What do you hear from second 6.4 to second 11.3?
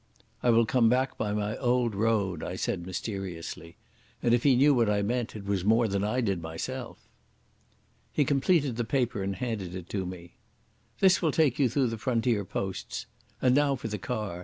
myself. He completed the paper and handed it to me. "This